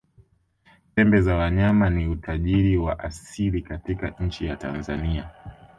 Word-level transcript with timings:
pembe 0.95 1.21
za 1.21 1.35
wanyama 1.35 1.89
ni 1.89 2.07
utajiri 2.07 2.77
wa 2.77 2.99
asili 2.99 3.61
katika 3.61 4.09
nchi 4.09 4.45
ya 4.45 4.55
tanzania 4.55 5.29